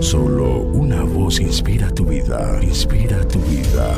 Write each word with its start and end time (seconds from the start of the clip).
Solo 0.00 0.60
una 0.60 1.02
voz 1.02 1.40
inspira 1.40 1.90
tu 1.90 2.04
vida, 2.04 2.58
inspira 2.62 3.26
tu 3.26 3.38
vida. 3.40 3.94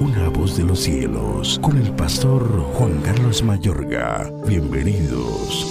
Una 0.00 0.28
voz 0.28 0.56
de 0.56 0.64
los 0.64 0.80
cielos, 0.80 1.58
con 1.62 1.76
el 1.76 1.92
pastor 1.92 2.42
Juan 2.74 3.00
Carlos 3.02 3.42
Mayorga. 3.42 4.32
Bienvenidos. 4.46 5.66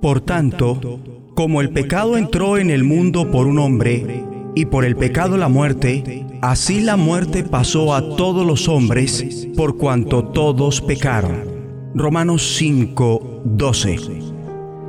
Por 0.00 0.20
tanto, 0.20 1.00
como 1.34 1.60
el 1.60 1.70
pecado 1.70 2.16
entró 2.16 2.58
en 2.58 2.70
el 2.70 2.84
mundo 2.84 3.30
por 3.30 3.46
un 3.46 3.58
hombre, 3.58 4.24
y 4.54 4.66
por 4.66 4.84
el 4.84 4.96
pecado 4.96 5.36
la 5.36 5.48
muerte, 5.48 6.26
así 6.42 6.80
la 6.80 6.96
muerte 6.96 7.44
pasó 7.44 7.94
a 7.94 8.16
todos 8.16 8.44
los 8.46 8.68
hombres, 8.68 9.46
por 9.56 9.76
cuanto 9.76 10.24
todos 10.24 10.80
pecaron. 10.80 11.92
Romanos 11.94 12.56
5, 12.56 13.42
12. 13.44 14.37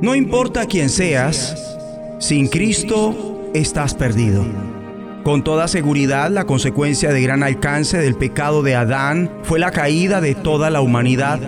No 0.00 0.14
importa 0.14 0.64
quién 0.64 0.88
seas, 0.88 1.76
sin 2.20 2.48
Cristo 2.48 3.50
estás 3.52 3.92
perdido. 3.92 4.46
Con 5.24 5.44
toda 5.44 5.68
seguridad, 5.68 6.30
la 6.30 6.46
consecuencia 6.46 7.12
de 7.12 7.20
gran 7.20 7.42
alcance 7.42 7.98
del 7.98 8.14
pecado 8.14 8.62
de 8.62 8.74
Adán 8.74 9.30
fue 9.42 9.58
la 9.58 9.72
caída 9.72 10.22
de 10.22 10.34
toda 10.34 10.70
la 10.70 10.80
humanidad. 10.80 11.38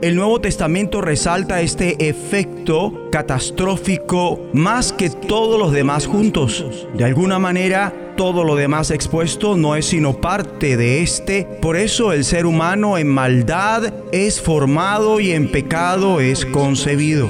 El 0.00 0.16
Nuevo 0.16 0.40
Testamento 0.40 1.02
resalta 1.02 1.60
este 1.60 2.08
efecto 2.08 3.10
catastrófico 3.12 4.40
más 4.54 4.90
que 4.94 5.10
todos 5.10 5.60
los 5.60 5.70
demás 5.70 6.06
juntos. 6.06 6.88
De 6.94 7.04
alguna 7.04 7.38
manera, 7.38 7.92
todo 8.16 8.42
lo 8.42 8.56
demás 8.56 8.90
expuesto 8.90 9.54
no 9.58 9.76
es 9.76 9.84
sino 9.84 10.14
parte 10.14 10.78
de 10.78 11.02
este. 11.02 11.46
Por 11.60 11.76
eso 11.76 12.14
el 12.14 12.24
ser 12.24 12.46
humano 12.46 12.96
en 12.96 13.08
maldad 13.08 13.92
es 14.12 14.40
formado 14.40 15.20
y 15.20 15.32
en 15.32 15.52
pecado 15.52 16.20
es 16.22 16.46
concebido. 16.46 17.28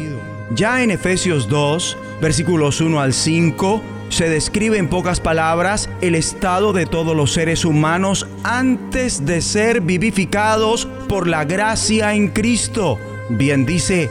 Ya 0.54 0.82
en 0.82 0.90
Efesios 0.90 1.48
2, 1.48 1.96
versículos 2.20 2.80
1 2.80 3.00
al 3.00 3.14
5, 3.14 3.82
se 4.10 4.28
describe 4.28 4.76
en 4.76 4.88
pocas 4.88 5.20
palabras 5.20 5.88
el 6.02 6.14
estado 6.14 6.74
de 6.74 6.84
todos 6.84 7.16
los 7.16 7.32
seres 7.32 7.64
humanos 7.64 8.26
antes 8.44 9.24
de 9.24 9.40
ser 9.40 9.80
vivificados 9.80 10.86
por 11.08 11.26
la 11.26 11.44
gracia 11.44 12.12
en 12.12 12.28
Cristo. 12.28 12.98
Bien 13.30 13.64
dice, 13.64 14.10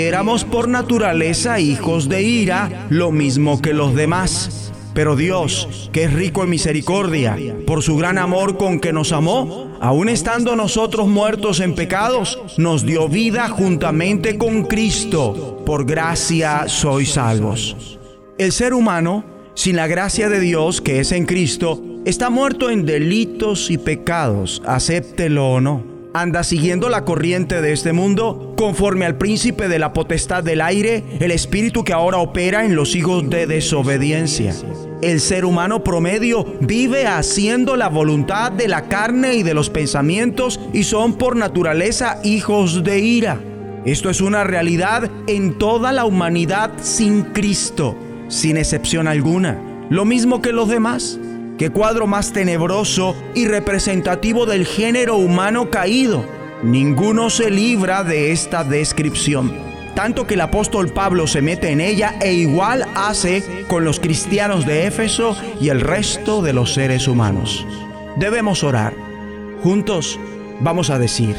éramos 0.07 0.45
por 0.45 0.67
naturaleza 0.67 1.59
hijos 1.59 2.09
de 2.09 2.23
ira, 2.23 2.87
lo 2.89 3.11
mismo 3.11 3.61
que 3.61 3.73
los 3.73 3.95
demás. 3.95 4.71
Pero 4.93 5.15
Dios, 5.15 5.89
que 5.93 6.03
es 6.03 6.13
rico 6.13 6.43
en 6.43 6.49
misericordia, 6.49 7.37
por 7.65 7.81
su 7.81 7.95
gran 7.95 8.17
amor 8.17 8.57
con 8.57 8.79
que 8.79 8.91
nos 8.91 9.11
amó, 9.11 9.77
aun 9.79 10.09
estando 10.09 10.55
nosotros 10.55 11.07
muertos 11.07 11.61
en 11.61 11.75
pecados, 11.75 12.39
nos 12.57 12.85
dio 12.85 13.07
vida 13.07 13.47
juntamente 13.47 14.37
con 14.37 14.63
Cristo. 14.63 15.61
Por 15.65 15.85
gracia 15.85 16.65
sois 16.67 17.13
salvos. 17.13 17.97
El 18.37 18.51
ser 18.51 18.73
humano, 18.73 19.23
sin 19.53 19.77
la 19.77 19.87
gracia 19.87 20.27
de 20.27 20.39
Dios 20.39 20.81
que 20.81 20.99
es 20.99 21.11
en 21.11 21.25
Cristo, 21.25 21.81
está 22.05 22.29
muerto 22.29 22.69
en 22.69 22.85
delitos 22.85 23.71
y 23.71 23.77
pecados, 23.77 24.61
acéptelo 24.65 25.51
o 25.51 25.61
no 25.61 25.90
anda 26.13 26.43
siguiendo 26.43 26.89
la 26.89 27.05
corriente 27.05 27.61
de 27.61 27.71
este 27.71 27.93
mundo, 27.93 28.53
conforme 28.57 29.05
al 29.05 29.17
príncipe 29.17 29.67
de 29.67 29.79
la 29.79 29.93
potestad 29.93 30.43
del 30.43 30.61
aire, 30.61 31.03
el 31.19 31.31
espíritu 31.31 31.83
que 31.83 31.93
ahora 31.93 32.17
opera 32.17 32.65
en 32.65 32.75
los 32.75 32.95
hijos 32.95 33.29
de 33.29 33.47
desobediencia. 33.47 34.53
El 35.01 35.19
ser 35.19 35.45
humano 35.45 35.83
promedio 35.83 36.45
vive 36.59 37.07
haciendo 37.07 37.75
la 37.75 37.89
voluntad 37.89 38.51
de 38.51 38.67
la 38.67 38.87
carne 38.87 39.35
y 39.35 39.43
de 39.43 39.53
los 39.53 39.69
pensamientos 39.69 40.59
y 40.73 40.83
son 40.83 41.13
por 41.13 41.35
naturaleza 41.35 42.19
hijos 42.23 42.83
de 42.83 42.99
ira. 42.99 43.39
Esto 43.85 44.09
es 44.11 44.21
una 44.21 44.43
realidad 44.43 45.09
en 45.25 45.57
toda 45.57 45.91
la 45.91 46.05
humanidad 46.05 46.71
sin 46.81 47.23
Cristo, 47.23 47.95
sin 48.27 48.57
excepción 48.57 49.07
alguna, 49.07 49.59
lo 49.89 50.05
mismo 50.05 50.41
que 50.41 50.51
los 50.51 50.69
demás. 50.69 51.19
Qué 51.61 51.69
cuadro 51.69 52.07
más 52.07 52.33
tenebroso 52.33 53.15
y 53.35 53.45
representativo 53.45 54.47
del 54.47 54.65
género 54.65 55.17
humano 55.17 55.69
caído. 55.69 56.25
Ninguno 56.63 57.29
se 57.29 57.51
libra 57.51 58.03
de 58.03 58.31
esta 58.31 58.63
descripción. 58.63 59.53
Tanto 59.93 60.25
que 60.25 60.33
el 60.33 60.41
apóstol 60.41 60.91
Pablo 60.91 61.27
se 61.27 61.43
mete 61.43 61.69
en 61.69 61.79
ella 61.79 62.15
e 62.19 62.33
igual 62.33 62.87
hace 62.95 63.43
con 63.67 63.85
los 63.85 63.99
cristianos 63.99 64.65
de 64.65 64.87
Éfeso 64.87 65.37
y 65.59 65.69
el 65.69 65.81
resto 65.81 66.41
de 66.41 66.53
los 66.53 66.73
seres 66.73 67.07
humanos. 67.07 67.63
Debemos 68.15 68.63
orar. 68.63 68.95
Juntos 69.61 70.19
vamos 70.61 70.89
a 70.89 70.97
decir, 70.97 71.35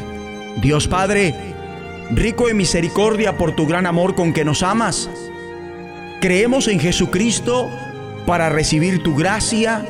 Dios 0.62 0.86
Padre, 0.86 1.34
rico 2.12 2.48
en 2.48 2.58
misericordia 2.58 3.36
por 3.36 3.56
tu 3.56 3.66
gran 3.66 3.86
amor 3.86 4.14
con 4.14 4.32
que 4.32 4.44
nos 4.44 4.62
amas, 4.62 5.10
creemos 6.20 6.68
en 6.68 6.78
Jesucristo 6.78 7.68
para 8.24 8.50
recibir 8.50 9.02
tu 9.02 9.16
gracia, 9.16 9.84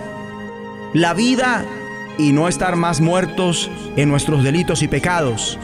la 0.92 1.14
vida 1.14 1.64
y 2.19 2.32
no 2.32 2.48
estar 2.48 2.76
más 2.76 3.00
muertos 3.00 3.70
en 3.97 4.08
nuestros 4.08 4.44
delitos 4.44 4.82
y 4.82 4.88
pecados, 4.88 5.58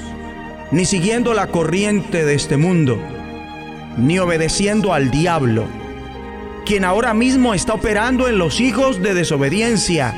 ni 0.70 0.84
siguiendo 0.84 1.34
la 1.34 1.48
corriente 1.48 2.24
de 2.24 2.34
este 2.34 2.56
mundo, 2.56 2.98
ni 3.96 4.18
obedeciendo 4.18 4.94
al 4.94 5.10
diablo, 5.10 5.66
quien 6.64 6.84
ahora 6.84 7.14
mismo 7.14 7.54
está 7.54 7.74
operando 7.74 8.28
en 8.28 8.38
los 8.38 8.60
hijos 8.60 9.02
de 9.02 9.14
desobediencia, 9.14 10.14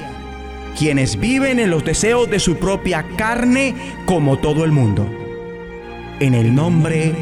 quienes 0.78 1.18
viven 1.18 1.58
en 1.58 1.70
los 1.70 1.84
deseos 1.84 2.30
de 2.30 2.38
su 2.38 2.56
propia 2.56 3.04
carne 3.16 3.74
como 4.06 4.38
todo 4.38 4.64
el 4.64 4.70
mundo. 4.70 5.08
En 6.20 6.34
el 6.34 6.54
nombre 6.54 7.14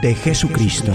de 0.00 0.14
Jesucristo 0.14 0.94